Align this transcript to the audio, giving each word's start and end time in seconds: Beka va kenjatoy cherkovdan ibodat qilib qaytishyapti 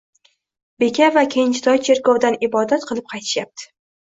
Beka 0.83 1.09
va 1.17 1.23
kenjatoy 1.35 1.83
cherkovdan 1.89 2.39
ibodat 2.49 2.89
qilib 2.89 3.11
qaytishyapti 3.15 3.71